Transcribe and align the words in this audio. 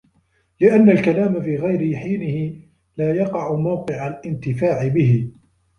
لِأَنَّ 0.61 0.89
الْكَلَامَ 0.89 1.41
فِي 1.41 1.57
غَيْرِ 1.57 1.95
حِينِهِ 1.97 2.61
لَا 2.97 3.11
يَقَعُ 3.15 3.55
مَوْقِعَ 3.55 4.07
الِانْتِفَاعِ 4.07 4.87
بِهِ 4.87 5.31